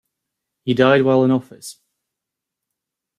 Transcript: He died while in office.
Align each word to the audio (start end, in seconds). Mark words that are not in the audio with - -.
He 0.63 0.73
died 0.73 1.03
while 1.03 1.23
in 1.23 1.29
office. 1.29 1.77